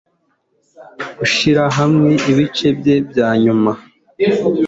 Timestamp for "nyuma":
3.43-3.71